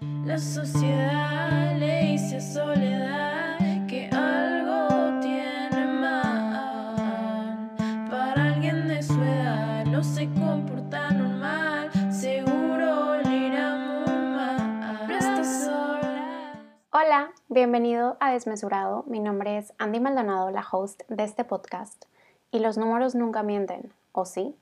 La 0.00 0.38
sociedad 0.38 1.76
le 1.76 2.12
dice 2.12 2.40
soledad 2.40 3.58
que 3.86 4.08
algo 4.10 5.20
tiene 5.20 5.86
mal. 5.86 7.70
Para 8.10 8.54
alguien 8.54 8.88
de 8.88 9.02
su 9.02 9.12
edad 9.22 9.84
no 9.84 10.02
se 10.02 10.24
comporta 10.32 11.10
normal, 11.10 11.90
seguro 12.10 13.20
le 13.22 13.36
irá 13.48 13.76
muy 13.76 14.30
mal. 14.30 15.10
Está 15.10 15.44
sola. 15.44 16.54
Hola, 16.92 17.32
bienvenido 17.50 18.16
a 18.20 18.32
Desmesurado. 18.32 19.04
Mi 19.06 19.20
nombre 19.20 19.58
es 19.58 19.74
Andy 19.76 20.00
Maldonado, 20.00 20.50
la 20.50 20.64
host 20.72 21.02
de 21.10 21.24
este 21.24 21.44
podcast. 21.44 22.06
Y 22.50 22.60
los 22.60 22.78
números 22.78 23.14
nunca 23.14 23.42
mienten, 23.42 23.92
¿o 24.12 24.24
sí? 24.24 24.56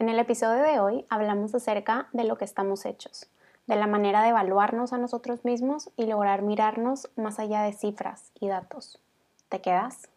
En 0.00 0.08
el 0.08 0.18
episodio 0.18 0.64
de 0.64 0.80
hoy 0.80 1.06
hablamos 1.10 1.54
acerca 1.54 2.08
de 2.12 2.24
lo 2.24 2.36
que 2.38 2.44
estamos 2.44 2.86
hechos, 2.86 3.28
de 3.68 3.76
la 3.76 3.86
manera 3.86 4.22
de 4.22 4.30
evaluarnos 4.30 4.92
a 4.92 4.98
nosotros 4.98 5.44
mismos 5.44 5.90
y 5.96 6.06
lograr 6.06 6.42
mirarnos 6.42 7.10
más 7.16 7.38
allá 7.38 7.62
de 7.62 7.74
cifras 7.74 8.32
y 8.40 8.48
datos. 8.48 9.00
¿Te 9.48 9.60
quedas? 9.60 10.08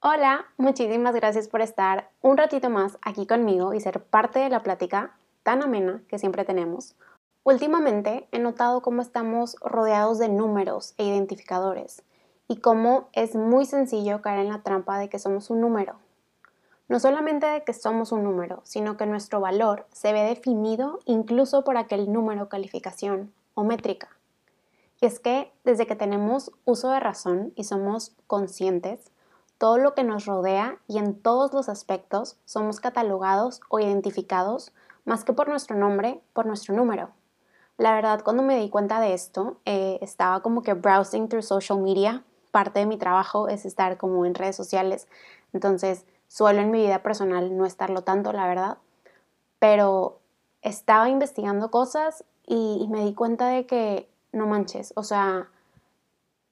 Hola, 0.00 0.46
muchísimas 0.56 1.14
gracias 1.14 1.48
por 1.48 1.60
estar 1.60 2.08
un 2.22 2.36
ratito 2.36 2.70
más 2.70 2.98
aquí 3.02 3.26
conmigo 3.26 3.74
y 3.74 3.80
ser 3.80 4.00
parte 4.00 4.38
de 4.38 4.48
la 4.48 4.62
plática 4.62 5.16
tan 5.42 5.60
amena 5.62 6.02
que 6.08 6.20
siempre 6.20 6.44
tenemos. 6.44 6.94
Últimamente 7.42 8.28
he 8.30 8.38
notado 8.38 8.80
cómo 8.80 9.02
estamos 9.02 9.56
rodeados 9.60 10.18
de 10.18 10.28
números 10.28 10.94
e 10.98 11.04
identificadores 11.04 12.04
y 12.46 12.60
cómo 12.60 13.08
es 13.12 13.34
muy 13.34 13.66
sencillo 13.66 14.22
caer 14.22 14.38
en 14.38 14.50
la 14.50 14.62
trampa 14.62 14.98
de 14.98 15.08
que 15.08 15.18
somos 15.18 15.50
un 15.50 15.60
número. 15.60 15.96
No 16.88 17.00
solamente 17.00 17.46
de 17.46 17.64
que 17.64 17.74
somos 17.74 18.12
un 18.12 18.24
número, 18.24 18.60
sino 18.64 18.96
que 18.96 19.06
nuestro 19.06 19.40
valor 19.40 19.86
se 19.92 20.12
ve 20.12 20.22
definido 20.22 21.00
incluso 21.04 21.62
por 21.62 21.76
aquel 21.76 22.10
número, 22.10 22.48
calificación 22.48 23.32
o 23.54 23.62
métrica. 23.62 24.08
Y 25.00 25.06
es 25.06 25.20
que 25.20 25.52
desde 25.64 25.86
que 25.86 25.96
tenemos 25.96 26.50
uso 26.64 26.90
de 26.90 26.98
razón 26.98 27.52
y 27.54 27.64
somos 27.64 28.16
conscientes, 28.26 29.12
todo 29.58 29.76
lo 29.76 29.94
que 29.94 30.04
nos 30.04 30.24
rodea 30.24 30.78
y 30.86 30.98
en 30.98 31.20
todos 31.20 31.52
los 31.52 31.68
aspectos 31.68 32.38
somos 32.44 32.80
catalogados 32.80 33.60
o 33.68 33.80
identificados 33.80 34.72
más 35.04 35.24
que 35.24 35.32
por 35.32 35.48
nuestro 35.48 35.76
nombre, 35.76 36.20
por 36.32 36.46
nuestro 36.46 36.74
número. 36.74 37.10
La 37.76 37.92
verdad, 37.92 38.22
cuando 38.24 38.42
me 38.42 38.58
di 38.58 38.70
cuenta 38.70 39.00
de 39.00 39.14
esto, 39.14 39.58
eh, 39.64 39.98
estaba 40.00 40.42
como 40.42 40.62
que 40.62 40.74
browsing 40.74 41.28
through 41.28 41.42
social 41.42 41.80
media. 41.80 42.24
Parte 42.50 42.80
de 42.80 42.86
mi 42.86 42.96
trabajo 42.96 43.48
es 43.48 43.64
estar 43.64 43.98
como 43.98 44.24
en 44.24 44.34
redes 44.34 44.56
sociales. 44.56 45.06
Entonces, 45.52 46.04
suelo 46.28 46.60
en 46.60 46.70
mi 46.70 46.82
vida 46.82 47.02
personal 47.02 47.56
no 47.56 47.66
estarlo 47.66 48.02
tanto, 48.02 48.32
la 48.32 48.46
verdad. 48.46 48.78
Pero 49.58 50.20
estaba 50.62 51.08
investigando 51.08 51.70
cosas 51.70 52.24
y, 52.46 52.86
me 52.90 53.04
di 53.04 53.14
cuenta 53.14 53.48
de 53.48 53.66
que 53.66 54.08
no 54.32 54.46
manches. 54.46 54.92
O 54.94 55.02
sea, 55.02 55.48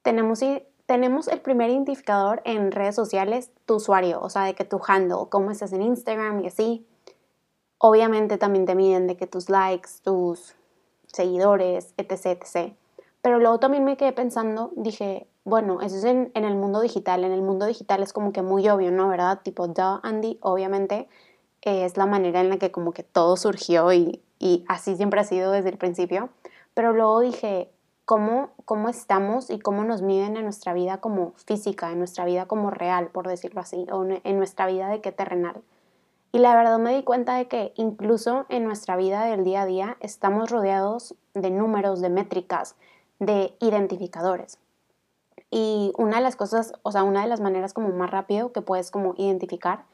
tenemos, 0.02 0.40
tenemos 0.86 1.28
el 1.28 1.40
primer 1.40 1.70
identificador 1.70 2.42
en 2.44 2.72
redes 2.72 2.94
sociales, 2.94 3.50
tu 3.64 3.76
usuario. 3.76 4.20
O 4.20 4.30
sea, 4.30 4.42
de 4.42 4.54
que 4.54 4.64
tu 4.64 4.80
handle, 4.86 5.28
cómo 5.30 5.50
estás 5.50 5.72
en 5.72 5.82
Instagram 5.82 6.40
y 6.40 6.48
así. 6.48 6.86
Obviamente 7.78 8.38
también 8.38 8.64
te 8.66 8.74
miden 8.74 9.06
de 9.06 9.16
que 9.16 9.26
tus 9.26 9.50
likes, 9.50 9.90
tus 10.02 10.54
seguidores, 11.06 11.94
etc, 11.96 12.40
etc. 12.40 12.74
Pero 13.20 13.38
luego 13.38 13.58
también 13.58 13.84
me 13.84 13.96
quedé 13.96 14.12
pensando, 14.12 14.72
dije, 14.76 15.28
bueno, 15.46 15.80
eso 15.80 15.96
es 15.96 16.04
en, 16.04 16.32
el 16.34 16.56
mundo 16.56 16.80
digital. 16.80 17.22
En 17.22 17.30
el 17.30 17.40
mundo 17.40 17.66
digital 17.66 18.02
es 18.02 18.12
como 18.12 18.32
que 18.32 18.42
muy 18.42 18.68
obvio, 18.68 18.90
¿no? 18.90 19.08
¿Verdad? 19.08 19.42
Tipo, 19.44 19.68
duh, 19.68 20.00
Andy, 20.02 20.38
obviamente 20.42 21.08
eh, 21.62 21.84
es 21.84 21.96
la 21.96 22.04
manera 22.04 22.40
en 22.40 22.48
la 22.48 22.56
que 22.58 22.72
como 22.72 22.90
que 22.90 23.04
todo 23.04 23.36
surgió 23.36 23.92
y, 23.92 24.20
y 24.40 24.64
así 24.66 24.96
siempre 24.96 25.20
ha 25.20 25.24
sido 25.24 25.52
desde 25.52 25.68
el 25.68 25.78
principio. 25.78 26.30
Pero 26.74 26.92
luego 26.92 27.20
dije, 27.20 27.70
¿cómo, 28.04 28.50
¿cómo 28.64 28.88
estamos 28.88 29.48
y 29.48 29.60
cómo 29.60 29.84
nos 29.84 30.02
miden 30.02 30.36
en 30.36 30.42
nuestra 30.42 30.74
vida 30.74 30.98
como 30.98 31.34
física, 31.36 31.92
en 31.92 31.98
nuestra 31.98 32.24
vida 32.24 32.46
como 32.46 32.70
real, 32.70 33.10
por 33.12 33.28
decirlo 33.28 33.60
así, 33.60 33.86
o 33.92 34.04
en 34.04 34.38
nuestra 34.38 34.66
vida 34.66 34.88
de 34.88 35.00
qué 35.00 35.12
terrenal? 35.12 35.62
Y 36.32 36.40
la 36.40 36.56
verdad 36.56 36.80
me 36.80 36.92
di 36.92 37.04
cuenta 37.04 37.36
de 37.36 37.46
que 37.46 37.72
incluso 37.76 38.46
en 38.48 38.64
nuestra 38.64 38.96
vida 38.96 39.24
del 39.26 39.44
día 39.44 39.62
a 39.62 39.66
día 39.66 39.96
estamos 40.00 40.50
rodeados 40.50 41.14
de 41.34 41.52
números, 41.52 42.00
de 42.00 42.10
métricas, 42.10 42.74
de 43.20 43.54
identificadores. 43.60 44.58
Y 45.50 45.92
una 45.96 46.16
de 46.16 46.22
las 46.22 46.36
cosas, 46.36 46.72
o 46.82 46.92
sea, 46.92 47.02
una 47.02 47.22
de 47.22 47.28
las 47.28 47.40
maneras 47.40 47.72
como 47.72 47.90
más 47.90 48.10
rápido 48.10 48.52
que 48.52 48.62
puedes 48.62 48.90
como 48.90 49.14
identificar 49.16 49.84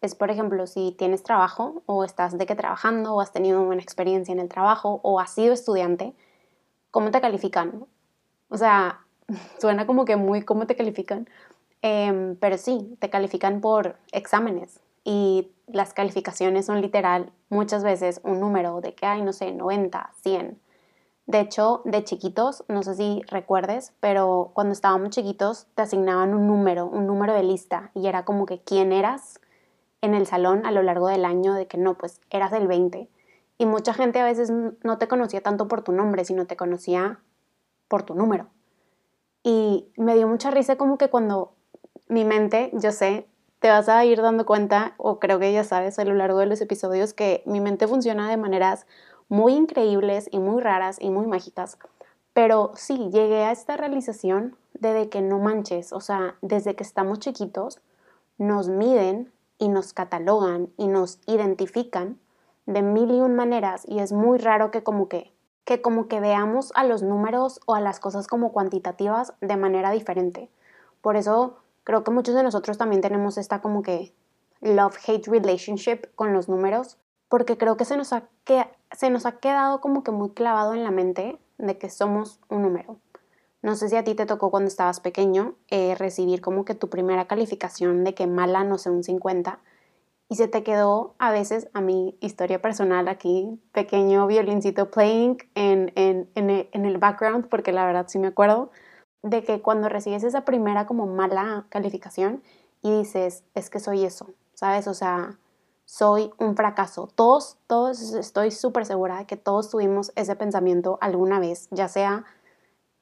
es, 0.00 0.14
por 0.14 0.30
ejemplo, 0.30 0.66
si 0.66 0.92
tienes 0.98 1.22
trabajo 1.22 1.82
o 1.86 2.04
estás 2.04 2.36
de 2.36 2.46
que 2.46 2.56
trabajando 2.56 3.14
o 3.14 3.20
has 3.20 3.32
tenido 3.32 3.62
una 3.62 3.80
experiencia 3.80 4.32
en 4.32 4.40
el 4.40 4.48
trabajo 4.48 5.00
o 5.02 5.20
has 5.20 5.32
sido 5.32 5.52
estudiante, 5.52 6.14
¿cómo 6.90 7.10
te 7.10 7.20
califican? 7.20 7.86
O 8.48 8.56
sea, 8.56 9.00
suena 9.60 9.86
como 9.86 10.04
que 10.04 10.16
muy 10.16 10.42
cómo 10.42 10.66
te 10.66 10.76
califican, 10.76 11.28
Em, 11.82 12.36
pero 12.36 12.58
sí, 12.58 12.96
te 13.00 13.10
califican 13.10 13.60
por 13.60 13.96
exámenes 14.12 14.80
y 15.04 15.50
las 15.66 15.92
calificaciones 15.92 16.66
son 16.66 16.80
literal 16.80 17.32
muchas 17.48 17.82
veces 17.82 18.20
un 18.22 18.38
número 18.38 18.80
de 18.80 18.94
que 18.94 19.04
hay, 19.04 19.22
no 19.22 19.32
sé, 19.32 19.52
90, 19.52 20.12
100. 20.22 20.60
De 21.26 21.40
hecho, 21.40 21.82
de 21.84 22.02
chiquitos, 22.02 22.64
no 22.68 22.82
sé 22.82 22.94
si 22.94 23.22
recuerdes, 23.28 23.92
pero 24.00 24.50
cuando 24.54 24.72
estábamos 24.72 25.10
chiquitos 25.10 25.66
te 25.74 25.82
asignaban 25.82 26.34
un 26.34 26.46
número, 26.46 26.86
un 26.86 27.06
número 27.06 27.32
de 27.32 27.44
lista 27.44 27.90
y 27.94 28.08
era 28.08 28.24
como 28.24 28.44
que 28.44 28.60
quién 28.60 28.92
eras 28.92 29.40
en 30.00 30.14
el 30.14 30.26
salón 30.26 30.66
a 30.66 30.72
lo 30.72 30.82
largo 30.82 31.08
del 31.08 31.24
año 31.24 31.54
de 31.54 31.66
que 31.66 31.78
no, 31.78 31.96
pues 31.96 32.20
eras 32.30 32.52
el 32.52 32.66
20. 32.66 33.08
Y 33.56 33.66
mucha 33.66 33.94
gente 33.94 34.20
a 34.20 34.24
veces 34.24 34.50
no 34.50 34.98
te 34.98 35.06
conocía 35.06 35.40
tanto 35.40 35.68
por 35.68 35.82
tu 35.82 35.92
nombre, 35.92 36.24
sino 36.24 36.46
te 36.46 36.56
conocía 36.56 37.20
por 37.86 38.02
tu 38.02 38.14
número. 38.14 38.48
Y 39.44 39.92
me 39.96 40.16
dio 40.16 40.26
mucha 40.26 40.50
risa 40.50 40.76
como 40.76 40.98
que 40.98 41.08
cuando 41.08 41.52
mi 42.08 42.24
mente, 42.24 42.70
yo 42.74 42.90
sé, 42.90 43.28
te 43.60 43.70
vas 43.70 43.88
a 43.88 44.04
ir 44.04 44.20
dando 44.20 44.44
cuenta, 44.44 44.94
o 44.96 45.20
creo 45.20 45.38
que 45.38 45.52
ya 45.52 45.62
sabes 45.62 45.98
a 46.00 46.04
lo 46.04 46.14
largo 46.14 46.40
de 46.40 46.46
los 46.46 46.60
episodios, 46.60 47.14
que 47.14 47.44
mi 47.46 47.60
mente 47.60 47.86
funciona 47.86 48.28
de 48.28 48.36
maneras 48.36 48.86
muy 49.32 49.54
increíbles 49.54 50.28
y 50.30 50.38
muy 50.40 50.60
raras 50.60 50.98
y 51.00 51.08
muy 51.08 51.26
mágicas. 51.26 51.78
Pero 52.34 52.72
sí, 52.74 53.08
llegué 53.10 53.44
a 53.44 53.52
esta 53.52 53.78
realización 53.78 54.58
de, 54.74 55.08
que 55.08 55.22
no 55.22 55.38
manches, 55.38 55.94
o 55.94 56.00
sea, 56.00 56.36
desde 56.42 56.74
que 56.74 56.82
estamos 56.82 57.18
chiquitos, 57.18 57.80
nos 58.36 58.68
miden 58.68 59.32
y 59.56 59.70
nos 59.70 59.94
catalogan 59.94 60.68
y 60.76 60.86
nos 60.86 61.18
identifican 61.26 62.18
de 62.66 62.82
mil 62.82 63.10
y 63.10 63.20
un 63.20 63.34
maneras 63.34 63.84
y 63.88 64.00
es 64.00 64.12
muy 64.12 64.36
raro 64.38 64.70
que 64.70 64.82
como 64.82 65.08
que 65.08 65.32
que 65.64 65.80
como 65.80 66.08
que 66.08 66.20
veamos 66.20 66.70
a 66.74 66.84
los 66.84 67.02
números 67.02 67.60
o 67.64 67.74
a 67.74 67.80
las 67.80 68.00
cosas 68.00 68.26
como 68.26 68.52
cuantitativas 68.52 69.32
de 69.40 69.56
manera 69.56 69.92
diferente. 69.92 70.50
Por 71.00 71.16
eso 71.16 71.56
creo 71.84 72.04
que 72.04 72.10
muchos 72.10 72.34
de 72.34 72.42
nosotros 72.42 72.76
también 72.76 73.00
tenemos 73.00 73.38
esta 73.38 73.62
como 73.62 73.82
que 73.82 74.12
love-hate 74.60 75.26
relationship 75.28 76.14
con 76.16 76.34
los 76.34 76.50
números, 76.50 76.98
porque 77.32 77.56
creo 77.56 77.78
que 77.78 77.86
se 77.86 77.96
nos, 77.96 78.12
ha 78.12 78.24
que 78.44 78.66
se 78.90 79.08
nos 79.08 79.24
ha 79.24 79.38
quedado 79.38 79.80
como 79.80 80.04
que 80.04 80.10
muy 80.10 80.32
clavado 80.32 80.74
en 80.74 80.84
la 80.84 80.90
mente 80.90 81.38
de 81.56 81.78
que 81.78 81.88
somos 81.88 82.38
un 82.50 82.60
número. 82.60 82.98
No 83.62 83.74
sé 83.74 83.88
si 83.88 83.96
a 83.96 84.04
ti 84.04 84.14
te 84.14 84.26
tocó 84.26 84.50
cuando 84.50 84.68
estabas 84.68 85.00
pequeño 85.00 85.54
eh, 85.70 85.94
recibir 85.94 86.42
como 86.42 86.66
que 86.66 86.74
tu 86.74 86.90
primera 86.90 87.26
calificación 87.28 88.04
de 88.04 88.12
que 88.12 88.26
mala, 88.26 88.64
no 88.64 88.76
sé, 88.76 88.90
un 88.90 89.02
50, 89.02 89.60
y 90.28 90.36
se 90.36 90.46
te 90.46 90.62
quedó 90.62 91.14
a 91.18 91.32
veces 91.32 91.70
a 91.72 91.80
mi 91.80 92.18
historia 92.20 92.60
personal 92.60 93.08
aquí, 93.08 93.58
pequeño 93.72 94.26
violincito 94.26 94.90
playing 94.90 95.38
en, 95.54 95.90
en, 95.94 96.28
en, 96.34 96.50
el, 96.50 96.68
en 96.72 96.84
el 96.84 96.98
background, 96.98 97.48
porque 97.48 97.72
la 97.72 97.86
verdad 97.86 98.04
sí 98.08 98.18
me 98.18 98.26
acuerdo, 98.26 98.70
de 99.22 99.42
que 99.42 99.62
cuando 99.62 99.88
recibes 99.88 100.22
esa 100.22 100.44
primera 100.44 100.84
como 100.84 101.06
mala 101.06 101.64
calificación 101.70 102.42
y 102.82 102.90
dices, 102.94 103.42
es 103.54 103.70
que 103.70 103.80
soy 103.80 104.04
eso, 104.04 104.34
¿sabes? 104.52 104.86
O 104.86 104.92
sea, 104.92 105.38
soy 105.84 106.30
un 106.38 106.56
fracaso. 106.56 107.08
Todos, 107.14 107.58
todos, 107.66 108.14
estoy 108.14 108.50
súper 108.50 108.86
segura 108.86 109.18
de 109.18 109.26
que 109.26 109.36
todos 109.36 109.70
tuvimos 109.70 110.12
ese 110.16 110.36
pensamiento 110.36 110.98
alguna 111.00 111.40
vez, 111.40 111.68
ya 111.70 111.88
sea 111.88 112.24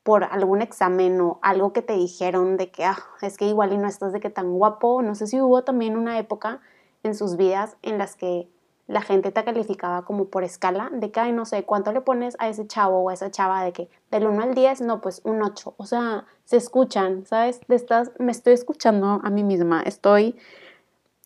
por 0.02 0.24
algún 0.24 0.62
examen 0.62 1.20
o 1.20 1.38
algo 1.42 1.72
que 1.72 1.82
te 1.82 1.92
dijeron 1.92 2.56
de 2.56 2.70
que, 2.70 2.84
ah, 2.84 2.98
es 3.22 3.36
que 3.36 3.46
igual 3.46 3.72
y 3.72 3.78
no 3.78 3.86
estás 3.86 4.12
de 4.12 4.20
que 4.20 4.30
tan 4.30 4.52
guapo. 4.52 5.02
No 5.02 5.14
sé 5.14 5.26
si 5.26 5.40
hubo 5.40 5.62
también 5.62 5.96
una 5.96 6.18
época 6.18 6.60
en 7.02 7.14
sus 7.14 7.36
vidas 7.36 7.76
en 7.82 7.98
las 7.98 8.16
que 8.16 8.48
la 8.86 9.02
gente 9.02 9.30
te 9.30 9.44
calificaba 9.44 10.04
como 10.04 10.26
por 10.26 10.42
escala 10.42 10.90
de 10.92 11.12
que, 11.12 11.32
no 11.32 11.44
sé, 11.44 11.64
cuánto 11.64 11.92
le 11.92 12.00
pones 12.00 12.34
a 12.40 12.48
ese 12.48 12.66
chavo 12.66 12.98
o 12.98 13.10
a 13.10 13.14
esa 13.14 13.30
chava 13.30 13.62
de 13.62 13.72
que 13.72 13.88
del 14.10 14.26
1 14.26 14.42
al 14.42 14.54
10, 14.54 14.80
no, 14.80 15.00
pues 15.00 15.20
un 15.24 15.42
8. 15.42 15.74
O 15.76 15.86
sea, 15.86 16.24
se 16.44 16.56
escuchan, 16.56 17.24
¿sabes? 17.24 17.60
De 17.68 17.76
estas, 17.76 18.10
me 18.18 18.32
estoy 18.32 18.54
escuchando 18.54 19.20
a 19.22 19.30
mí 19.30 19.44
misma, 19.44 19.82
estoy 19.82 20.36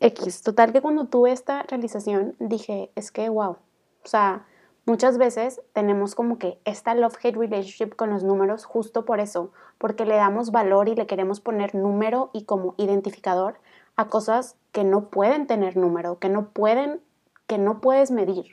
X. 0.01 0.43
Total 0.43 0.73
que 0.73 0.81
cuando 0.81 1.07
tuve 1.07 1.33
esta 1.33 1.63
realización 1.63 2.35
dije, 2.39 2.91
es 2.95 3.11
que, 3.11 3.29
wow, 3.29 3.53
o 3.53 4.07
sea, 4.07 4.47
muchas 4.87 5.19
veces 5.19 5.63
tenemos 5.73 6.15
como 6.15 6.39
que 6.39 6.59
esta 6.65 6.95
love-hate 6.95 7.37
relationship 7.37 7.95
con 7.95 8.11
los 8.11 8.25
números 8.25 8.65
justo 8.65 9.05
por 9.05 9.21
eso, 9.21 9.53
porque 9.79 10.05
le 10.05 10.17
damos 10.17 10.51
valor 10.51 10.89
y 10.89 10.95
le 10.95 11.07
queremos 11.07 11.41
poner 11.41 11.75
número 11.75 12.31
y 12.33 12.45
como 12.45 12.75
identificador 12.77 13.57
a 13.97 14.09
cosas 14.09 14.57
que 14.73 14.85
no 14.85 15.09
pueden 15.11 15.47
tener 15.47 15.77
número, 15.77 16.19
que 16.19 16.29
no 16.29 16.51
pueden, 16.51 17.01
que 17.47 17.59
no 17.59 17.81
puedes 17.81 18.11
medir. 18.11 18.47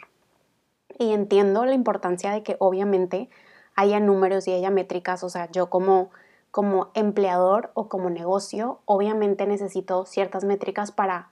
Y 0.99 1.13
entiendo 1.13 1.65
la 1.65 1.73
importancia 1.73 2.31
de 2.31 2.43
que 2.43 2.57
obviamente 2.59 3.29
haya 3.75 3.99
números 3.99 4.47
y 4.47 4.53
haya 4.53 4.69
métricas, 4.69 5.23
o 5.23 5.29
sea, 5.29 5.49
yo 5.51 5.69
como 5.69 6.11
como 6.51 6.91
empleador 6.93 7.71
o 7.73 7.87
como 7.87 8.09
negocio, 8.09 8.81
obviamente 8.85 9.47
necesito 9.47 10.05
ciertas 10.05 10.43
métricas 10.43 10.91
para, 10.91 11.30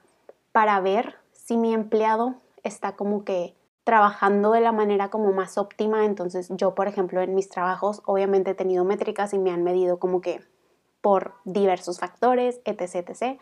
para 0.51 0.79
ver 0.79 1.15
si 1.31 1.57
mi 1.57 1.73
empleado 1.73 2.35
está 2.63 2.95
como 2.95 3.23
que 3.23 3.55
trabajando 3.83 4.51
de 4.51 4.61
la 4.61 4.71
manera 4.71 5.09
como 5.09 5.31
más 5.31 5.57
óptima. 5.57 6.05
Entonces 6.05 6.49
yo, 6.51 6.75
por 6.75 6.87
ejemplo, 6.87 7.21
en 7.21 7.35
mis 7.35 7.49
trabajos 7.49 8.01
obviamente 8.05 8.51
he 8.51 8.55
tenido 8.55 8.85
métricas 8.85 9.33
y 9.33 9.39
me 9.39 9.51
han 9.51 9.63
medido 9.63 9.99
como 9.99 10.21
que 10.21 10.41
por 11.01 11.33
diversos 11.45 11.99
factores, 11.99 12.61
etc, 12.65 13.09
etc. 13.09 13.39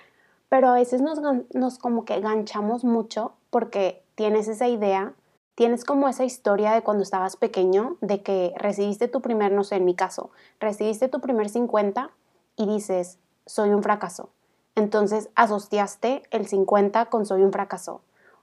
Pero 0.49 0.69
a 0.69 0.73
veces 0.73 1.01
nos, 1.01 1.19
nos 1.53 1.77
como 1.79 2.05
que 2.05 2.19
ganchamos 2.21 2.83
mucho 2.83 3.33
porque 3.49 4.03
tienes 4.15 4.47
esa 4.47 4.67
idea 4.67 5.13
tienes 5.57 5.85
como 5.85 6.07
esa 6.07 6.23
historia 6.23 6.71
de 6.71 6.83
cuando 6.83 7.01
estabas 7.01 7.35
pequeño, 7.35 7.97
de 8.01 8.21
que 8.21 8.53
recibiste 8.57 9.07
tu 9.07 9.23
primer, 9.23 9.51
no 9.51 9.63
sé, 9.63 9.77
en 9.77 9.85
mi 9.85 9.95
caso, 9.95 10.29
recibiste 10.59 11.07
tu 11.07 11.19
primer 11.19 11.49
50 11.49 12.11
y 12.57 12.67
dices, 12.67 13.17
soy 13.47 13.71
un 13.71 13.81
fracaso. 13.81 14.29
Entonces 14.77 15.31
asociaste 15.33 16.21
el 16.29 16.45
50 16.45 17.07
con 17.07 17.25
soy 17.25 17.41
un 17.41 17.51
fracaso. 17.51 18.01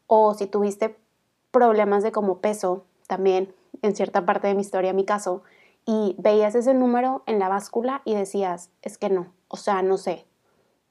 O 0.09 0.35
si 0.35 0.49
tuviste 0.49 0.99
problemas 1.53 2.03
de 2.03 2.11
como 2.11 2.39
peso, 2.39 2.83
también 3.07 3.55
en 3.83 3.95
cierta 3.95 4.27
parte 4.27 4.49
de 4.49 4.55
mi 4.55 4.63
historia, 4.63 4.93
mi 4.93 5.05
caso, 5.05 5.45
y 5.87 6.17
veías 6.19 6.57
ese 6.57 6.75
número 6.75 7.23
en 7.27 7.39
la 7.39 7.49
báscula 7.49 8.03
y 8.05 8.17
decías, 8.17 8.71
es 8.83 8.99
que 8.99 9.11
no, 9.11 9.29
o 9.47 9.57
sea, 9.57 9.83
no 9.83 9.97
sé, 9.97 10.27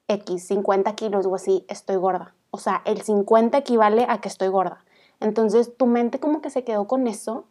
X, 0.08 0.48
50 0.48 0.96
kilos 0.96 1.26
o 1.26 1.36
así, 1.36 1.66
estoy 1.68 1.98
gorda. 1.98 2.34
O 2.50 2.58
sea, 2.58 2.82
el 2.86 3.02
50 3.02 3.58
equivale 3.58 4.06
a 4.08 4.22
que 4.22 4.30
estoy 4.30 4.48
gorda. 4.48 4.86
Entonces 5.20 5.76
tu 5.76 5.88
mente 5.88 6.22
como 6.22 6.42
que 6.42 6.52
se 6.52 6.64
quedó 6.64 6.88
con 6.88 7.06
eso 7.06 7.44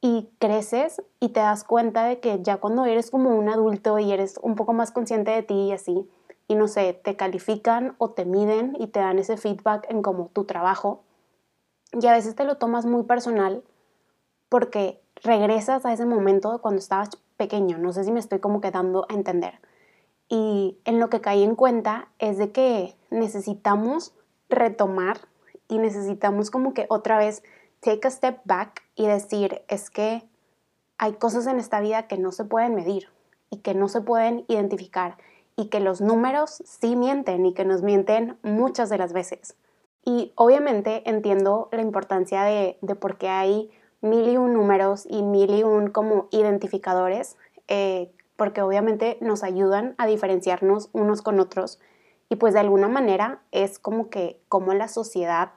y 0.00 0.30
creces 0.38 1.02
y 1.20 1.28
te 1.28 1.40
das 1.40 1.62
cuenta 1.62 2.04
de 2.04 2.20
que 2.20 2.40
ya 2.40 2.56
cuando 2.56 2.86
eres 2.86 3.10
como 3.10 3.36
un 3.36 3.50
adulto 3.50 3.98
y 3.98 4.12
eres 4.12 4.40
un 4.40 4.54
poco 4.54 4.72
más 4.72 4.92
consciente 4.92 5.30
de 5.32 5.42
ti 5.42 5.54
y 5.54 5.72
así, 5.72 6.08
y 6.48 6.56
no 6.56 6.66
sé, 6.66 6.94
te 6.94 7.14
califican 7.14 7.94
o 7.98 8.10
te 8.10 8.24
miden 8.24 8.76
y 8.80 8.88
te 8.88 9.00
dan 9.00 9.18
ese 9.18 9.36
feedback 9.36 9.86
en 9.90 10.02
como 10.02 10.28
tu 10.28 10.44
trabajo, 10.44 11.04
y 11.92 12.06
a 12.06 12.12
veces 12.12 12.34
te 12.34 12.44
lo 12.44 12.56
tomas 12.56 12.84
muy 12.84 13.04
personal 13.04 13.62
porque 14.48 15.00
regresas 15.22 15.86
a 15.86 15.92
ese 15.92 16.06
momento 16.06 16.60
cuando 16.60 16.78
estabas 16.78 17.10
pequeño, 17.36 17.78
no 17.78 17.92
sé 17.92 18.04
si 18.04 18.12
me 18.12 18.20
estoy 18.20 18.40
como 18.40 18.60
quedando 18.60 19.06
a 19.08 19.14
entender. 19.14 19.60
Y 20.28 20.78
en 20.84 21.00
lo 21.00 21.08
que 21.08 21.20
caí 21.20 21.42
en 21.42 21.54
cuenta 21.54 22.08
es 22.18 22.36
de 22.36 22.52
que 22.52 22.96
necesitamos 23.10 24.14
retomar 24.50 25.20
y 25.68 25.78
necesitamos 25.78 26.50
como 26.50 26.74
que 26.74 26.86
otra 26.90 27.18
vez 27.18 27.42
take 27.80 28.06
a 28.06 28.10
step 28.10 28.40
back 28.44 28.82
y 28.94 29.06
decir, 29.06 29.62
es 29.68 29.88
que 29.90 30.28
hay 30.98 31.14
cosas 31.14 31.46
en 31.46 31.58
esta 31.58 31.80
vida 31.80 32.06
que 32.08 32.18
no 32.18 32.32
se 32.32 32.44
pueden 32.44 32.74
medir 32.74 33.08
y 33.50 33.58
que 33.58 33.74
no 33.74 33.88
se 33.88 34.00
pueden 34.00 34.44
identificar 34.48 35.16
y 35.58 35.66
que 35.66 35.80
los 35.80 36.00
números 36.00 36.62
sí 36.64 36.94
mienten 36.94 37.44
y 37.44 37.52
que 37.52 37.64
nos 37.64 37.82
mienten 37.82 38.38
muchas 38.42 38.88
de 38.88 38.96
las 38.96 39.12
veces. 39.12 39.56
Y 40.04 40.32
obviamente 40.36 41.02
entiendo 41.04 41.68
la 41.72 41.82
importancia 41.82 42.44
de, 42.44 42.78
de 42.80 42.94
por 42.94 43.18
qué 43.18 43.28
hay 43.28 43.70
mil 44.00 44.28
y 44.28 44.36
un 44.36 44.54
números 44.54 45.04
y 45.10 45.22
mil 45.22 45.50
y 45.50 45.64
un 45.64 45.90
como 45.90 46.28
identificadores, 46.30 47.36
eh, 47.66 48.12
porque 48.36 48.62
obviamente 48.62 49.18
nos 49.20 49.42
ayudan 49.42 49.96
a 49.98 50.06
diferenciarnos 50.06 50.90
unos 50.92 51.22
con 51.22 51.40
otros 51.40 51.80
y 52.28 52.36
pues 52.36 52.54
de 52.54 52.60
alguna 52.60 52.86
manera 52.86 53.42
es 53.50 53.80
como 53.80 54.10
que 54.10 54.40
como 54.48 54.74
la 54.74 54.86
sociedad 54.86 55.50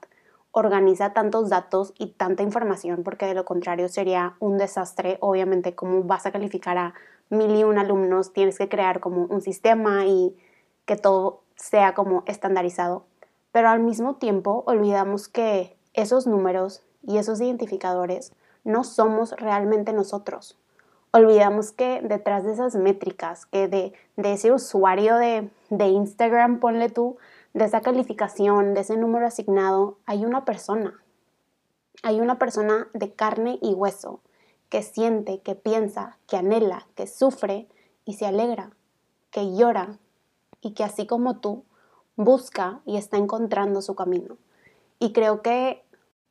organiza 0.51 1.13
tantos 1.13 1.49
datos 1.49 1.93
y 1.99 2.07
tanta 2.07 2.41
información, 2.43 3.03
porque 3.03 3.27
de 3.27 3.35
lo 3.35 3.45
contrario 3.45 3.87
sería 3.87 4.35
un 4.39 4.57
desastre. 4.57 5.17
Obviamente, 5.21 5.75
como 5.75 6.03
vas 6.03 6.25
a 6.25 6.31
calificar 6.31 6.77
a 6.77 6.93
mil 7.31 7.55
y 7.55 7.63
un 7.63 7.79
alumnos, 7.79 8.33
tienes 8.33 8.57
que 8.57 8.69
crear 8.69 8.99
como 8.99 9.25
un 9.25 9.41
sistema 9.41 10.05
y 10.05 10.35
que 10.85 10.97
todo 10.97 11.41
sea 11.55 11.93
como 11.93 12.23
estandarizado. 12.27 13.05
Pero 13.51 13.69
al 13.69 13.79
mismo 13.79 14.15
tiempo 14.15 14.63
olvidamos 14.67 15.27
que 15.27 15.77
esos 15.93 16.27
números 16.27 16.83
y 17.01 17.17
esos 17.17 17.41
identificadores 17.41 18.33
no 18.63 18.83
somos 18.83 19.31
realmente 19.37 19.93
nosotros. 19.93 20.57
Olvidamos 21.11 21.71
que 21.71 22.01
detrás 22.01 22.43
de 22.43 22.53
esas 22.53 22.75
métricas, 22.75 23.45
que 23.45 23.67
de, 23.67 23.93
de 24.17 24.33
ese 24.33 24.51
usuario 24.51 25.15
de, 25.17 25.49
de 25.69 25.85
Instagram, 25.87 26.59
ponle 26.59 26.89
tú, 26.89 27.17
de 27.53 27.65
esa 27.65 27.81
calificación, 27.81 28.73
de 28.73 28.81
ese 28.81 28.97
número 28.97 29.25
asignado, 29.25 29.97
hay 30.05 30.25
una 30.25 30.45
persona. 30.45 31.01
Hay 32.03 32.19
una 32.19 32.39
persona 32.39 32.87
de 32.93 33.13
carne 33.13 33.57
y 33.61 33.73
hueso 33.73 34.21
que 34.71 34.81
siente, 34.81 35.41
que 35.41 35.53
piensa, 35.53 36.17
que 36.27 36.37
anhela, 36.37 36.87
que 36.95 37.05
sufre 37.05 37.67
y 38.05 38.13
se 38.13 38.25
alegra, 38.25 38.71
que 39.29 39.53
llora 39.53 39.99
y 40.61 40.71
que 40.71 40.85
así 40.85 41.05
como 41.05 41.39
tú 41.39 41.65
busca 42.15 42.79
y 42.85 42.95
está 42.95 43.17
encontrando 43.17 43.81
su 43.81 43.95
camino. 43.95 44.37
Y 44.97 45.11
creo 45.11 45.41
que 45.41 45.83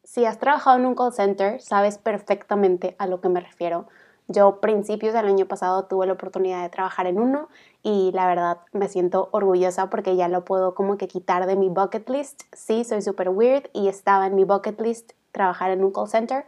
si 0.04 0.24
has 0.24 0.38
trabajado 0.38 0.78
en 0.78 0.86
un 0.86 0.94
call 0.94 1.12
center, 1.12 1.60
sabes 1.60 1.98
perfectamente 1.98 2.96
a 2.98 3.06
lo 3.06 3.20
que 3.20 3.28
me 3.28 3.40
refiero. 3.40 3.86
Yo 4.26 4.60
principios 4.60 5.12
del 5.12 5.26
año 5.26 5.46
pasado 5.46 5.84
tuve 5.84 6.06
la 6.06 6.14
oportunidad 6.14 6.62
de 6.62 6.70
trabajar 6.70 7.06
en 7.06 7.20
uno 7.20 7.48
y 7.82 8.10
la 8.14 8.26
verdad 8.26 8.58
me 8.72 8.88
siento 8.88 9.28
orgullosa 9.32 9.90
porque 9.90 10.16
ya 10.16 10.28
lo 10.28 10.46
puedo 10.46 10.74
como 10.74 10.96
que 10.96 11.08
quitar 11.08 11.46
de 11.46 11.56
mi 11.56 11.68
bucket 11.68 12.08
list. 12.08 12.42
Sí, 12.52 12.84
soy 12.84 13.02
súper 13.02 13.28
weird 13.28 13.68
y 13.74 13.88
estaba 13.88 14.26
en 14.26 14.34
mi 14.34 14.44
bucket 14.44 14.80
list 14.80 15.12
trabajar 15.32 15.72
en 15.72 15.84
un 15.84 15.92
call 15.92 16.08
center, 16.08 16.46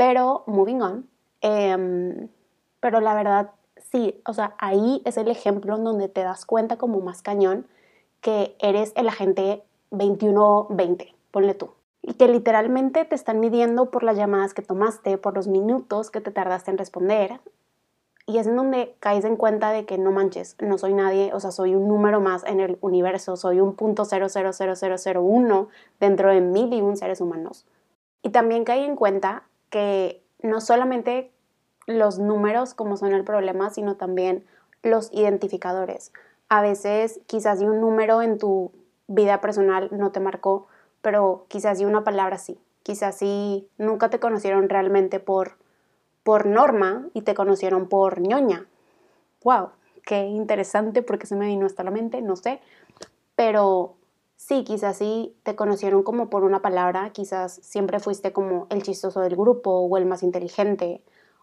pero 0.00 0.44
moving 0.46 0.80
on. 0.80 1.10
Em, 1.42 2.30
pero 2.80 3.02
la 3.02 3.12
verdad, 3.14 3.50
sí, 3.76 4.18
o 4.24 4.32
sea, 4.32 4.54
ahí 4.56 5.02
es 5.04 5.18
el 5.18 5.28
ejemplo 5.28 5.76
en 5.76 5.84
donde 5.84 6.08
te 6.08 6.22
das 6.22 6.46
cuenta 6.46 6.78
como 6.78 7.02
más 7.02 7.20
cañón 7.20 7.66
que 8.22 8.56
eres 8.60 8.94
el 8.96 9.08
agente 9.08 9.62
21-20, 9.90 11.14
ponle 11.30 11.52
tú 11.52 11.72
y 12.00 12.14
que 12.14 12.28
literalmente 12.28 13.04
te 13.04 13.14
están 13.14 13.40
midiendo 13.40 13.90
por 13.90 14.02
las 14.02 14.16
llamadas 14.16 14.54
que 14.54 14.62
tomaste, 14.62 15.18
por 15.18 15.34
los 15.34 15.48
minutos 15.48 16.10
que 16.10 16.22
te 16.22 16.30
tardaste 16.30 16.70
en 16.70 16.78
responder. 16.78 17.38
Y 18.24 18.38
es 18.38 18.46
en 18.46 18.56
donde 18.56 18.96
caes 19.00 19.26
en 19.26 19.36
cuenta 19.36 19.70
de 19.70 19.84
que 19.84 19.98
no 19.98 20.12
manches, 20.12 20.56
no 20.60 20.78
soy 20.78 20.94
nadie, 20.94 21.30
o 21.34 21.40
sea, 21.40 21.50
soy 21.50 21.74
un 21.74 21.88
número 21.88 22.22
más 22.22 22.42
en 22.44 22.60
el 22.60 22.78
universo, 22.80 23.36
soy 23.36 23.60
un 23.60 23.74
punto 23.74 24.04
uno 25.18 25.68
dentro 26.00 26.30
de 26.30 26.40
mil 26.40 26.72
y 26.72 26.80
un 26.80 26.96
seres 26.96 27.20
humanos. 27.20 27.66
Y 28.22 28.30
también 28.30 28.64
caí 28.64 28.82
en 28.82 28.96
cuenta 28.96 29.44
que 29.70 30.22
no 30.42 30.60
solamente 30.60 31.30
los 31.86 32.18
números 32.18 32.74
como 32.74 32.96
son 32.96 33.12
el 33.12 33.24
problema, 33.24 33.70
sino 33.70 33.96
también 33.96 34.44
los 34.82 35.12
identificadores. 35.12 36.12
A 36.48 36.62
veces 36.62 37.20
quizás 37.26 37.60
un 37.60 37.80
número 37.80 38.22
en 38.22 38.38
tu 38.38 38.72
vida 39.06 39.40
personal 39.40 39.88
no 39.92 40.12
te 40.12 40.20
marcó, 40.20 40.66
pero 41.02 41.46
quizás 41.48 41.78
sí 41.78 41.84
una 41.84 42.04
palabra 42.04 42.38
sí. 42.38 42.58
Quizás 42.82 43.16
sí 43.16 43.68
nunca 43.78 44.10
te 44.10 44.20
conocieron 44.20 44.68
realmente 44.68 45.20
por, 45.20 45.56
por 46.22 46.46
norma 46.46 47.06
y 47.12 47.22
te 47.22 47.34
conocieron 47.34 47.88
por 47.88 48.20
ñoña. 48.20 48.66
¡Wow! 49.44 49.70
Qué 50.04 50.24
interesante 50.24 51.02
porque 51.02 51.26
se 51.26 51.36
me 51.36 51.46
vino 51.46 51.66
hasta 51.66 51.84
la 51.84 51.90
mente, 51.90 52.22
no 52.22 52.36
sé. 52.36 52.60
Pero 53.36 53.94
sí, 54.40 54.64
quizás 54.64 54.96
sí 54.96 55.36
te 55.42 55.54
conocieron 55.54 56.02
como 56.02 56.30
por 56.30 56.44
una 56.44 56.62
palabra, 56.62 57.10
quizás 57.10 57.60
siempre 57.62 58.00
fuiste 58.00 58.32
como 58.32 58.66
el 58.70 58.82
chistoso 58.82 59.20
del 59.20 59.36
grupo 59.36 59.70
o 59.70 59.96
el 59.98 60.06
más 60.06 60.22
inteligente 60.22 61.02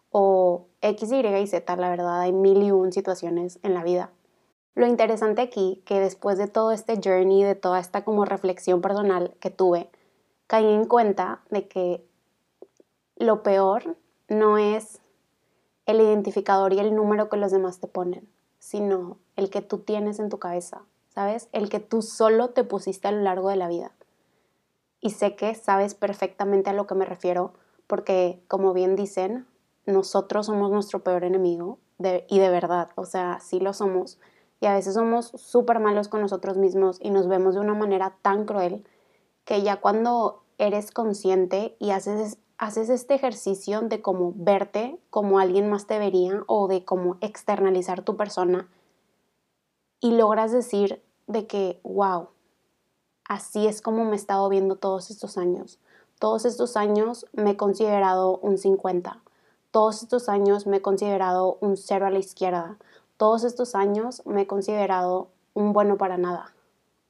o 0.10 0.66
X, 0.82 1.12
Y 1.12 1.26
y 1.26 1.48
Z, 1.48 1.76
la 1.76 1.90
verdad 1.90 2.22
hay 2.22 2.34
mil 2.34 2.64
y 2.64 2.72
un 2.72 2.92
situaciones 2.92 3.60
en 3.62 3.76
la 3.76 3.84
vida. 3.84 4.10
Lo 4.74 4.88
interesante 4.88 5.44
aquí, 5.44 5.82
que 5.86 6.00
después 6.00 6.40
de 6.40 6.48
todo 6.48 6.72
este 6.72 7.00
journey, 7.04 7.44
de 7.44 7.56
toda 7.56 7.80
esta 7.80 8.04
como 8.04 8.26
reflexión 8.26 8.82
personal 8.82 9.36
que 9.40 9.52
tuve, 9.52 9.90
caí 10.48 10.66
en 10.66 10.86
cuenta 10.86 11.42
de 11.52 11.68
que 11.68 12.04
lo 13.16 13.44
peor 13.44 13.96
no 14.28 14.58
es 14.58 15.02
el 15.86 16.02
identificador 16.02 16.74
y 16.74 16.80
el 16.80 16.96
número 16.96 17.30
que 17.30 17.38
los 17.38 17.52
demás 17.52 17.80
te 17.80 17.88
ponen, 17.88 18.28
sino 18.58 19.18
el 19.36 19.52
que 19.52 19.62
tú 19.62 19.80
tienes 19.80 20.20
en 20.20 20.30
tu 20.30 20.40
cabeza, 20.40 20.82
¿sabes? 21.18 21.50
El 21.52 21.68
que 21.70 21.80
tú 21.80 22.04
solo 22.04 22.50
te 22.50 22.64
pusiste 22.64 23.08
a 23.08 23.12
lo 23.12 23.22
largo 23.22 23.50
de 23.50 23.56
la 23.56 23.68
vida. 23.68 23.92
Y 25.02 25.10
sé 25.10 25.36
que 25.36 25.56
sabes 25.56 25.96
perfectamente 25.96 26.70
a 26.70 26.74
lo 26.74 26.86
que 26.86 26.94
me 26.94 27.06
refiero, 27.06 27.54
porque 27.88 28.44
como 28.48 28.72
bien 28.72 28.96
dicen, 28.96 29.48
nosotros 29.88 30.46
somos 30.46 30.70
nuestro 30.70 31.04
peor 31.04 31.24
enemigo, 31.24 31.80
y 32.28 32.38
de 32.38 32.50
verdad, 32.52 32.90
o 32.94 33.06
sea, 33.06 33.40
sí 33.40 33.60
lo 33.60 33.74
somos 33.74 34.20
y 34.60 34.68
a 34.68 34.76
veces 34.76 34.94
somos 34.94 35.32
súper 35.36 35.80
malos 35.80 36.08
con 36.08 36.22
nosotros 36.22 36.56
mismos 36.56 37.00
y 37.02 37.10
nos 37.10 37.28
vemos 37.28 37.56
de 37.56 37.62
una 37.62 37.74
manera 37.74 38.16
tan 38.22 38.46
cruel 38.46 38.86
que 39.44 39.64
ya 39.64 39.78
cuando 39.78 40.44
eres 40.60 40.92
consciente 40.92 41.76
y 41.80 41.90
haces, 41.90 42.38
haces 42.60 42.90
este 42.90 43.16
ejercicio 43.16 43.82
de 43.82 44.04
cómo 44.04 44.34
verte 44.36 45.00
como 45.10 45.40
alguien 45.40 45.68
más 45.68 45.88
te 45.88 45.98
vería 45.98 46.44
o 46.46 46.68
de 46.68 46.86
cómo 46.86 47.18
externalizar 47.22 48.04
tu 48.04 48.18
persona 48.18 48.70
y 50.00 50.12
logras 50.12 50.52
decir 50.52 51.02
de 51.28 51.46
que, 51.46 51.80
wow, 51.84 52.30
así 53.28 53.68
es 53.68 53.82
como 53.82 54.06
me 54.06 54.14
he 54.14 54.16
estado 54.16 54.48
viendo 54.50 54.76
todos 54.76 55.12
estos 55.12 55.38
años. 55.38 55.80
todos 56.20 56.46
estos 56.46 56.78
años 56.78 57.28
me 57.34 57.52
he 57.52 57.58
considerado 57.58 58.40
un 58.40 58.58
50. 58.58 59.22
Todos 59.70 60.02
estos 60.02 60.30
años 60.30 60.66
me 60.66 60.78
he 60.78 60.82
considerado 60.82 61.60
un 61.62 61.78
cero 61.78 62.08
a 62.08 62.10
la 62.10 62.18
izquierda. 62.18 62.78
Todos 63.18 63.44
estos 63.44 63.76
años 63.76 64.24
me 64.26 64.42
he 64.42 64.48
considerado 64.48 65.28
un 65.54 65.74
bueno 65.74 65.98
para 65.98 66.18
nada. 66.18 66.56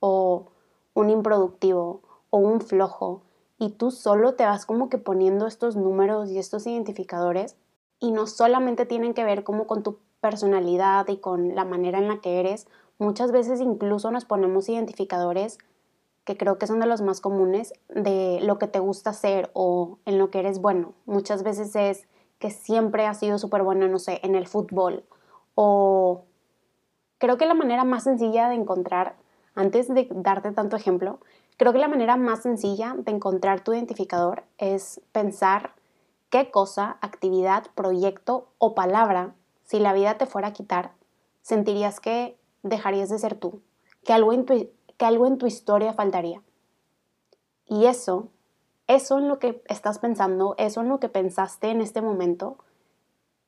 O 0.01 0.47
un 0.93 1.09
improductivo. 1.09 2.01
O 2.29 2.39
un 2.39 2.59
flojo. 2.59 3.21
Y 3.57 3.69
tú 3.69 3.91
solo 3.91 4.33
te 4.33 4.45
vas 4.45 4.65
como 4.65 4.89
que 4.89 4.97
poniendo 4.97 5.47
estos 5.47 5.77
números 5.77 6.29
y 6.29 6.39
estos 6.39 6.67
identificadores. 6.67 7.55
Y 7.99 8.11
no 8.11 8.27
solamente 8.27 8.85
tienen 8.85 9.13
que 9.13 9.23
ver 9.23 9.45
como 9.45 9.65
con 9.65 9.83
tu 9.83 9.99
personalidad 10.19 11.07
y 11.07 11.17
con 11.17 11.55
la 11.55 11.63
manera 11.63 11.99
en 11.99 12.07
la 12.07 12.19
que 12.19 12.39
eres. 12.39 12.67
Muchas 12.99 13.31
veces 13.31 13.61
incluso 13.61 14.11
nos 14.11 14.25
ponemos 14.25 14.69
identificadores 14.69 15.57
que 16.23 16.35
creo 16.35 16.57
que 16.57 16.67
son 16.67 16.79
de 16.79 16.87
los 16.87 17.01
más 17.01 17.21
comunes, 17.21 17.73
de 17.87 18.39
lo 18.41 18.59
que 18.59 18.67
te 18.67 18.79
gusta 18.79 19.11
hacer 19.11 19.49
o 19.53 19.97
en 20.05 20.17
lo 20.17 20.29
que 20.29 20.39
eres 20.39 20.59
bueno. 20.59 20.93
Muchas 21.05 21.41
veces 21.41 21.75
es 21.75 22.07
que 22.37 22.51
siempre 22.51 23.05
has 23.05 23.19
sido 23.19 23.37
súper 23.37 23.63
bueno, 23.63 23.87
no 23.87 23.97
sé, 23.97 24.19
en 24.23 24.35
el 24.35 24.47
fútbol. 24.47 25.05
O 25.55 26.25
creo 27.17 27.37
que 27.37 27.45
la 27.45 27.53
manera 27.53 27.83
más 27.83 28.03
sencilla 28.03 28.49
de 28.49 28.55
encontrar, 28.55 29.15
antes 29.55 29.87
de 29.87 30.07
darte 30.11 30.51
tanto 30.51 30.75
ejemplo, 30.75 31.19
creo 31.55 31.71
que 31.71 31.79
la 31.79 31.87
manera 31.87 32.17
más 32.17 32.43
sencilla 32.43 32.95
de 32.97 33.11
encontrar 33.11 33.61
tu 33.61 33.73
identificador 33.73 34.43
es 34.57 35.01
pensar 35.11 35.71
qué 36.29 36.51
cosa, 36.51 36.97
actividad, 37.01 37.67
proyecto 37.73 38.49
o 38.57 38.75
palabra, 38.75 39.33
si 39.63 39.79
la 39.79 39.93
vida 39.93 40.17
te 40.17 40.25
fuera 40.25 40.49
a 40.49 40.53
quitar, 40.53 40.91
sentirías 41.41 41.99
que 41.99 42.36
dejarías 42.63 43.09
de 43.09 43.19
ser 43.19 43.35
tú, 43.35 43.61
que 44.03 44.13
algo 44.13 44.33
en 44.33 44.45
tu, 44.45 44.69
que 44.97 45.05
algo 45.05 45.27
en 45.27 45.37
tu 45.37 45.45
historia 45.45 45.93
faltaría. 45.93 46.41
Y 47.65 47.85
eso, 47.85 48.29
eso 48.87 49.17
en 49.19 49.27
lo 49.27 49.39
que 49.39 49.61
estás 49.67 49.99
pensando, 49.99 50.55
eso 50.57 50.81
en 50.81 50.89
lo 50.89 50.99
que 50.99 51.09
pensaste 51.09 51.69
en 51.69 51.81
este 51.81 52.01
momento, 52.01 52.57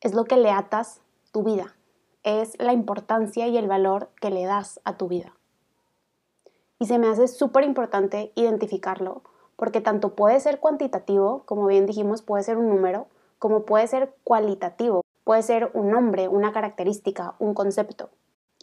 es 0.02 0.14
lo 0.14 0.26
que 0.26 0.38
le 0.38 0.52
atas 0.52 1.02
tu 1.32 1.44
vida, 1.44 1.76
es 2.24 2.60
la 2.60 2.74
importancia 2.74 3.48
y 3.48 3.58
el 3.58 3.68
valor 3.68 4.10
que 4.22 4.30
le 4.30 4.46
das 4.46 4.80
a 4.84 4.98
tu 4.98 5.08
vida. 5.08 5.34
Y 6.80 6.86
se 6.86 6.98
me 6.98 7.08
hace 7.08 7.28
súper 7.28 7.64
importante 7.64 8.32
identificarlo, 8.36 9.22
porque 9.56 9.82
tanto 9.82 10.16
puede 10.16 10.40
ser 10.40 10.60
cuantitativo, 10.60 11.44
como 11.46 11.66
bien 11.68 11.86
dijimos, 11.86 12.22
puede 12.22 12.44
ser 12.44 12.58
un 12.58 12.70
número, 12.70 13.08
como 13.40 13.66
puede 13.66 13.88
ser 13.88 14.16
cualitativo, 14.24 15.02
puede 15.24 15.44
ser 15.44 15.72
un 15.74 15.92
nombre, 15.92 16.28
una 16.28 16.52
característica, 16.52 17.36
un 17.40 17.54
concepto. 17.54 18.10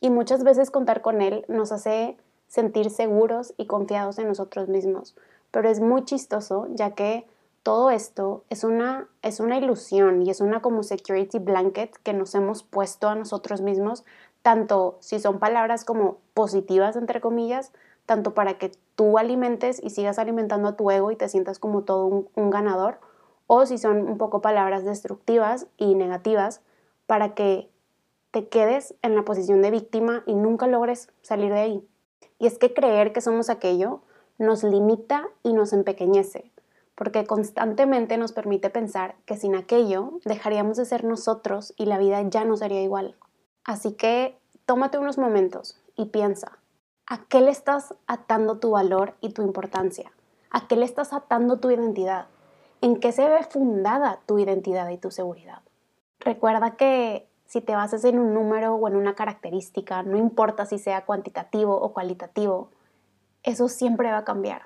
Y 0.01 0.11
muchas 0.11 0.45
veces 0.45 0.71
contar 0.71 1.03
con 1.03 1.23
él 1.23 1.45
nos 1.49 1.73
hace 1.73 2.17
sentir 2.49 2.91
seguros 2.91 3.55
y 3.57 3.67
confiados 3.67 4.19
en 4.19 4.29
nosotros 4.29 4.69
mismos. 4.69 5.17
Pero 5.51 5.69
es 5.69 5.81
muy 5.81 6.05
chistoso 6.05 6.67
ya 6.71 6.93
que 6.93 7.27
todo 7.63 7.91
esto 7.91 8.45
es 8.49 8.63
una, 8.63 9.09
es 9.23 9.41
una 9.41 9.57
ilusión 9.59 10.23
y 10.23 10.31
es 10.31 10.41
una 10.41 10.63
como 10.63 10.85
security 10.85 11.41
blanket 11.41 11.97
que 12.05 12.13
nos 12.13 12.35
hemos 12.37 12.63
puesto 12.63 13.09
a 13.09 13.17
nosotros 13.17 13.61
mismos, 13.61 14.05
tanto 14.43 14.99
si 15.01 15.19
son 15.19 15.41
palabras 15.41 15.85
como 15.85 16.19
positivas, 16.33 16.95
entre 16.95 17.21
comillas, 17.21 17.73
tanto 18.05 18.35
para 18.35 18.57
que 18.59 18.71
tú 18.95 19.19
alimentes 19.19 19.83
y 19.83 19.91
sigas 19.91 20.21
alimentando 20.21 20.69
a 20.69 20.77
tu 20.77 20.89
ego 20.93 21.11
y 21.11 21.17
te 21.17 21.29
sientas 21.29 21.59
como 21.59 21.83
todo 21.83 22.07
un, 22.07 22.29
un 22.37 22.51
ganador, 22.51 23.01
o 23.49 23.67
si 23.67 23.79
son 23.79 24.09
un 24.09 24.17
poco 24.17 24.41
palabras 24.41 24.85
destructivas 24.85 25.67
y 25.77 25.97
negativas 25.97 26.61
para 27.09 27.35
que 27.35 27.69
te 28.37 28.49
quedes 28.49 28.95
en 29.01 29.17
la 29.17 29.23
posición 29.23 29.63
de 29.63 29.71
víctima 29.71 30.23
y 30.27 30.35
nunca 30.35 30.67
logres 30.67 31.09
salir 31.23 31.55
de 31.55 31.59
ahí. 31.59 31.89
Y 32.39 32.47
es 32.47 32.59
que 32.59 32.75
creer 32.75 33.15
que 33.15 33.23
somos 33.23 33.49
aquello 33.49 34.03
nos 34.37 34.63
limita 34.63 35.27
y 35.43 35.55
nos 35.55 35.73
empequeñece, 35.73 36.53
porque 36.95 37.25
constantemente 37.25 38.19
nos 38.19 38.33
permite 38.33 38.69
pensar 38.69 39.15
que 39.25 39.39
sin 39.39 39.55
aquello 39.55 40.21
dejaríamos 40.27 40.77
de 40.77 40.85
ser 40.85 41.05
nosotros 41.05 41.73
y 41.79 41.87
la 41.87 41.97
vida 41.97 42.21
ya 42.29 42.45
no 42.45 42.59
sería 42.59 42.83
igual. 42.83 43.17
Así 43.65 43.93
que 43.93 44.37
tómate 44.67 44.99
unos 44.99 45.17
momentos 45.17 45.81
y 45.95 46.05
piensa, 46.05 46.59
¿a 47.07 47.25
qué 47.29 47.41
le 47.41 47.51
estás 47.51 47.95
atando 48.07 48.59
tu 48.59 48.73
valor 48.73 49.15
y 49.23 49.31
tu 49.31 49.41
importancia? 49.41 50.13
¿A 50.51 50.69
qué 50.69 50.77
le 50.77 50.85
estás 50.85 51.15
atando 51.15 51.59
tu 51.59 51.71
identidad? 51.71 52.27
¿En 52.83 53.01
qué 53.01 53.13
se 53.13 53.27
ve 53.27 53.45
fundada 53.45 54.21
tu 54.27 54.39
identidad 54.39 54.91
y 54.91 54.99
tu 54.99 55.11
seguridad? 55.11 55.63
Recuerda 56.21 56.77
que 56.77 57.27
si 57.47 57.61
te 57.61 57.75
basas 57.75 58.05
en 58.05 58.19
un 58.19 58.35
número 58.35 58.75
o 58.75 58.89
en 58.89 58.97
una 58.97 59.15
característica, 59.15 60.03
no 60.03 60.17
importa 60.17 60.67
si 60.67 60.79
sea 60.79 61.05
cuantitativo 61.05 61.77
o 61.77 61.93
cualitativo, 61.93 62.71
eso 63.43 63.69
siempre 63.69 64.11
va 64.11 64.19
a 64.19 64.25
cambiar. 64.25 64.63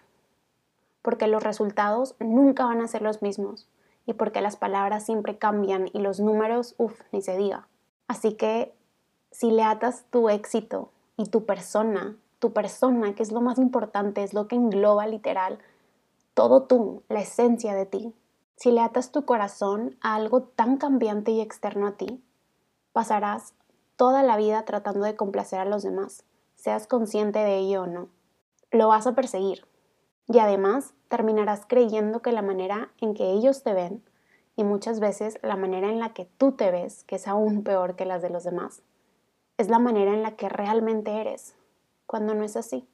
Porque 1.02 1.26
los 1.26 1.42
resultados 1.42 2.14
nunca 2.18 2.64
van 2.64 2.80
a 2.80 2.88
ser 2.88 3.02
los 3.02 3.22
mismos 3.22 3.68
y 4.06 4.14
porque 4.14 4.40
las 4.40 4.56
palabras 4.56 5.04
siempre 5.04 5.38
cambian 5.38 5.88
y 5.92 6.00
los 6.00 6.20
números, 6.20 6.74
uff, 6.78 7.00
ni 7.12 7.22
se 7.22 7.36
diga. 7.36 7.68
Así 8.08 8.34
que 8.34 8.74
si 9.30 9.50
le 9.50 9.62
atas 9.62 10.04
tu 10.10 10.28
éxito 10.28 10.90
y 11.16 11.26
tu 11.26 11.44
persona, 11.44 12.16
tu 12.38 12.52
persona, 12.52 13.14
que 13.14 13.22
es 13.22 13.32
lo 13.32 13.40
más 13.40 13.58
importante, 13.58 14.22
es 14.22 14.34
lo 14.34 14.48
que 14.48 14.56
engloba 14.56 15.06
literal 15.06 15.58
todo 16.40 16.62
tú, 16.62 17.02
la 17.08 17.20
esencia 17.20 17.74
de 17.74 17.86
ti, 17.86 18.14
si 18.56 18.72
le 18.72 18.80
atas 18.80 19.12
tu 19.12 19.24
corazón 19.24 19.96
a 20.00 20.14
algo 20.14 20.42
tan 20.42 20.76
cambiante 20.76 21.32
y 21.32 21.40
externo 21.40 21.86
a 21.86 21.92
ti, 21.98 22.22
pasarás 22.92 23.54
toda 23.96 24.22
la 24.22 24.36
vida 24.36 24.64
tratando 24.64 25.04
de 25.04 25.16
complacer 25.16 25.60
a 25.60 25.64
los 25.64 25.82
demás, 25.82 26.24
seas 26.54 26.86
consciente 26.86 27.38
de 27.38 27.58
ello 27.58 27.82
o 27.82 27.86
no. 27.86 28.08
Lo 28.70 28.88
vas 28.88 29.06
a 29.06 29.14
perseguir. 29.14 29.66
Y 30.26 30.38
además 30.38 30.94
terminarás 31.08 31.66
creyendo 31.66 32.22
que 32.22 32.32
la 32.32 32.42
manera 32.42 32.90
en 33.00 33.14
que 33.14 33.30
ellos 33.30 33.62
te 33.62 33.74
ven, 33.74 34.02
y 34.56 34.64
muchas 34.64 35.00
veces 35.00 35.38
la 35.42 35.56
manera 35.56 35.88
en 35.88 35.98
la 35.98 36.12
que 36.12 36.24
tú 36.24 36.52
te 36.52 36.70
ves, 36.70 37.04
que 37.04 37.16
es 37.16 37.26
aún 37.26 37.64
peor 37.64 37.96
que 37.96 38.04
las 38.04 38.22
de 38.22 38.30
los 38.30 38.44
demás, 38.44 38.82
es 39.56 39.68
la 39.68 39.78
manera 39.78 40.12
en 40.12 40.22
la 40.22 40.36
que 40.36 40.48
realmente 40.48 41.20
eres, 41.20 41.54
cuando 42.06 42.34
no 42.34 42.44
es 42.44 42.56
así. 42.56 42.86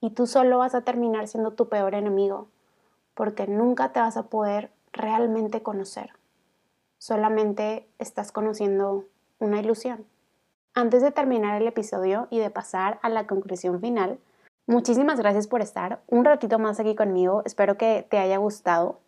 Y 0.00 0.10
tú 0.10 0.26
solo 0.26 0.58
vas 0.58 0.74
a 0.74 0.82
terminar 0.82 1.28
siendo 1.28 1.52
tu 1.52 1.68
peor 1.68 1.94
enemigo, 1.94 2.48
porque 3.14 3.46
nunca 3.46 3.92
te 3.92 4.00
vas 4.00 4.16
a 4.16 4.28
poder 4.28 4.72
realmente 4.92 5.62
conocer. 5.62 6.10
Solamente 6.98 7.88
estás 7.98 8.32
conociendo 8.32 9.04
una 9.40 9.58
ilusión. 9.58 10.06
Antes 10.74 11.02
de 11.02 11.10
terminar 11.10 11.60
el 11.60 11.66
episodio 11.66 12.28
y 12.30 12.38
de 12.38 12.50
pasar 12.50 13.00
a 13.02 13.08
la 13.08 13.26
conclusión 13.26 13.80
final, 13.80 14.20
muchísimas 14.66 15.18
gracias 15.18 15.48
por 15.48 15.62
estar 15.62 16.00
un 16.06 16.24
ratito 16.24 16.60
más 16.60 16.78
aquí 16.78 16.94
conmigo. 16.94 17.42
Espero 17.44 17.76
que 17.76 18.06
te 18.08 18.18
haya 18.18 18.36
gustado. 18.36 19.00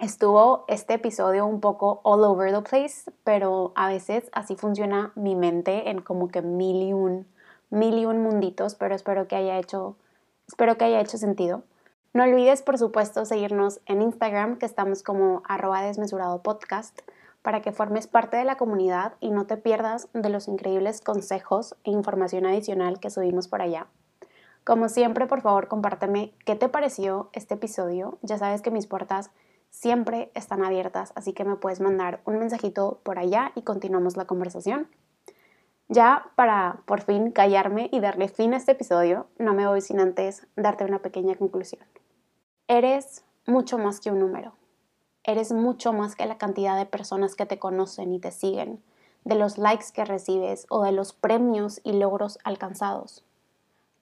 Estuvo 0.00 0.64
este 0.66 0.94
episodio 0.94 1.46
un 1.46 1.60
poco 1.60 2.00
all 2.02 2.24
over 2.24 2.52
the 2.52 2.68
place, 2.68 3.08
pero 3.22 3.72
a 3.76 3.86
veces 3.86 4.28
así 4.32 4.56
funciona 4.56 5.12
mi 5.14 5.36
mente 5.36 5.88
en 5.88 6.00
como 6.00 6.28
que 6.28 6.42
mil 6.42 6.82
y 6.82 6.92
un, 6.92 7.28
mil 7.70 7.96
y 7.96 8.04
un 8.04 8.20
munditos, 8.20 8.74
pero 8.74 8.96
espero 8.96 9.28
que 9.28 9.36
haya 9.36 9.56
hecho, 9.58 9.94
espero 10.48 10.76
que 10.76 10.86
haya 10.86 11.00
hecho 11.00 11.18
sentido. 11.18 11.62
No 12.12 12.24
olvides, 12.24 12.62
por 12.62 12.78
supuesto, 12.78 13.24
seguirnos 13.24 13.80
en 13.86 14.02
Instagram, 14.02 14.58
que 14.58 14.66
estamos 14.66 15.02
como 15.04 15.42
arroba 15.46 15.82
desmesurado 15.82 16.42
podcast 16.42 17.00
para 17.44 17.60
que 17.60 17.72
formes 17.72 18.06
parte 18.06 18.38
de 18.38 18.44
la 18.46 18.56
comunidad 18.56 19.16
y 19.20 19.30
no 19.30 19.44
te 19.44 19.58
pierdas 19.58 20.08
de 20.14 20.30
los 20.30 20.48
increíbles 20.48 21.02
consejos 21.02 21.76
e 21.84 21.90
información 21.90 22.46
adicional 22.46 22.98
que 23.00 23.10
subimos 23.10 23.48
por 23.48 23.60
allá. 23.60 23.86
Como 24.64 24.88
siempre, 24.88 25.26
por 25.26 25.42
favor, 25.42 25.68
compárteme 25.68 26.32
qué 26.46 26.56
te 26.56 26.70
pareció 26.70 27.28
este 27.34 27.52
episodio. 27.52 28.18
Ya 28.22 28.38
sabes 28.38 28.62
que 28.62 28.70
mis 28.70 28.86
puertas 28.86 29.30
siempre 29.68 30.32
están 30.34 30.64
abiertas, 30.64 31.12
así 31.16 31.34
que 31.34 31.44
me 31.44 31.56
puedes 31.56 31.82
mandar 31.82 32.22
un 32.24 32.38
mensajito 32.38 33.00
por 33.02 33.18
allá 33.18 33.52
y 33.54 33.60
continuamos 33.60 34.16
la 34.16 34.24
conversación. 34.24 34.88
Ya 35.88 36.30
para 36.36 36.80
por 36.86 37.02
fin 37.02 37.30
callarme 37.30 37.90
y 37.92 38.00
darle 38.00 38.28
fin 38.28 38.54
a 38.54 38.56
este 38.56 38.72
episodio, 38.72 39.26
no 39.38 39.52
me 39.52 39.66
voy 39.66 39.82
sin 39.82 40.00
antes 40.00 40.46
darte 40.56 40.86
una 40.86 41.00
pequeña 41.00 41.34
conclusión. 41.34 41.84
Eres 42.68 43.22
mucho 43.44 43.76
más 43.76 44.00
que 44.00 44.10
un 44.10 44.20
número 44.20 44.54
Eres 45.26 45.52
mucho 45.52 45.94
más 45.94 46.16
que 46.16 46.26
la 46.26 46.36
cantidad 46.36 46.76
de 46.76 46.84
personas 46.84 47.34
que 47.34 47.46
te 47.46 47.58
conocen 47.58 48.12
y 48.12 48.18
te 48.18 48.30
siguen, 48.30 48.82
de 49.24 49.36
los 49.36 49.56
likes 49.56 49.86
que 49.94 50.04
recibes 50.04 50.66
o 50.68 50.82
de 50.82 50.92
los 50.92 51.14
premios 51.14 51.80
y 51.82 51.94
logros 51.94 52.38
alcanzados. 52.44 53.24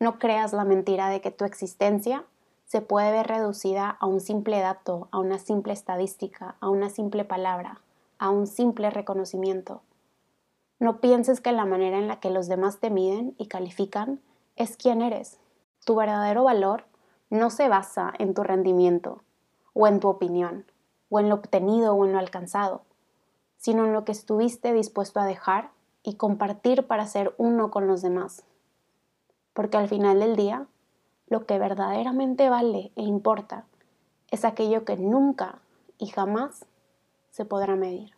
No 0.00 0.19
creas 0.19 0.52
la 0.52 0.64
mentira 0.64 1.09
de 1.11 1.21
que 1.21 1.31
tu 1.31 1.45
existencia 1.45 2.25
se 2.64 2.81
puede 2.81 3.12
ver 3.12 3.29
reducida 3.29 3.88
a 4.00 4.07
un 4.07 4.21
simple 4.21 4.59
dato, 4.59 5.07
a 5.12 5.21
una 5.21 5.38
simple 5.38 5.73
estadística, 5.73 6.57
a 6.59 6.69
una 6.69 6.91
simple 6.91 7.25
palabra, 7.25 7.81
a 8.19 8.31
un 8.31 8.49
simple 8.49 8.91
reconocimiento. 8.91 9.81
No 10.81 11.00
pienses 11.00 11.41
que 11.41 11.52
la 11.52 11.67
manera 11.67 11.99
en 11.99 12.09
la 12.09 12.19
que 12.19 12.31
los 12.31 12.49
demás 12.49 12.81
te 12.81 12.91
miden 12.91 13.37
y 13.38 13.47
califican 13.47 14.21
es 14.57 14.76
quién 14.76 15.02
eres. 15.02 15.38
Tu 15.85 15.95
verdadero 15.95 16.43
valor 16.43 16.85
no 17.31 17.50
se 17.50 17.69
basa 17.69 18.12
en 18.19 18.35
tu 18.35 18.43
rendimiento 18.43 19.23
o 19.73 19.87
en 19.87 20.00
tu 20.00 20.09
opinión 20.09 20.64
o 21.12 21.21
en 21.21 21.28
lo 21.28 21.35
obtenido 21.35 21.95
o 21.95 22.07
en 22.07 22.12
lo 22.12 22.19
alcanzado, 22.19 22.81
sino 23.59 23.85
en 23.85 23.92
lo 23.92 24.07
que 24.07 24.12
estuviste 24.12 24.73
dispuesto 24.73 25.21
a 25.21 25.26
dejar 25.26 25.71
y 26.02 26.14
compartir 26.14 26.87
para 26.87 27.07
ser 27.07 27.35
uno 27.37 27.71
con 27.71 27.87
los 27.87 28.00
demás. 28.00 28.45
Porque 29.52 29.76
al 29.76 29.88
final 29.88 30.21
del 30.21 30.37
día, 30.37 30.66
lo 31.28 31.45
que 31.45 31.59
verdaderamente 31.59 32.49
vale 32.49 32.92
e 32.97 33.02
importa 33.02 33.66
es 34.31 34.47
aquello 34.47 34.87
que 34.87 34.97
nunca 34.97 35.59
y 35.99 36.07
jamás 36.07 36.64
se 37.31 37.45
podrá 37.45 37.76
medir. 37.76 38.14